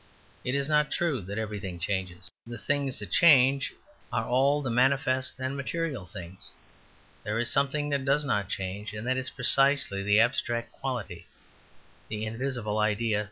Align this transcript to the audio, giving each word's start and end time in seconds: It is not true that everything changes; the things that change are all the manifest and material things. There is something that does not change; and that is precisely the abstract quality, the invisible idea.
It 0.43 0.55
is 0.55 0.67
not 0.67 0.89
true 0.91 1.21
that 1.21 1.37
everything 1.37 1.77
changes; 1.77 2.31
the 2.47 2.57
things 2.57 2.97
that 2.97 3.11
change 3.11 3.71
are 4.11 4.25
all 4.25 4.63
the 4.63 4.71
manifest 4.71 5.39
and 5.39 5.55
material 5.55 6.07
things. 6.07 6.51
There 7.23 7.37
is 7.37 7.51
something 7.51 7.89
that 7.89 8.03
does 8.03 8.25
not 8.25 8.49
change; 8.49 8.93
and 8.93 9.05
that 9.05 9.15
is 9.17 9.29
precisely 9.29 10.01
the 10.01 10.19
abstract 10.19 10.71
quality, 10.71 11.27
the 12.09 12.25
invisible 12.25 12.79
idea. 12.79 13.19